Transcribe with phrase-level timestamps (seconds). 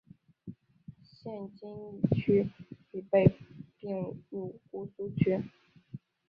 [1.03, 2.49] 现金阊区
[2.89, 3.31] 已被
[3.79, 5.39] 并入姑苏区。